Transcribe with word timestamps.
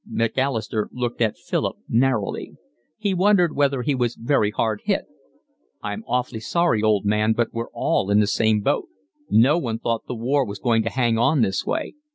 Macalister 0.09 0.89
looked 0.91 1.21
at 1.21 1.37
Philip 1.37 1.77
narrowly. 1.87 2.53
He 2.97 3.13
wondered 3.13 3.55
whether 3.55 3.83
he 3.83 3.93
was 3.93 4.15
very 4.15 4.49
hard 4.49 4.81
hit. 4.85 5.05
"I'm 5.83 6.03
awfully 6.07 6.39
sorry, 6.39 6.81
old 6.81 7.05
man, 7.05 7.33
but 7.33 7.53
we're 7.53 7.69
all 7.71 8.09
in 8.09 8.19
the 8.19 8.25
same 8.25 8.61
boat. 8.61 8.87
No 9.29 9.59
one 9.59 9.77
thought 9.77 10.07
the 10.07 10.15
war 10.15 10.43
was 10.43 10.57
going 10.57 10.81
to 10.85 10.89
hang 10.89 11.19
on 11.19 11.43
this 11.43 11.67
way. 11.67 11.93